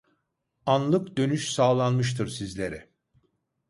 Anlık 0.65 1.17
dönüş 1.17 1.53
sağlanmıştır 1.53 2.27
sizlere 2.27 2.89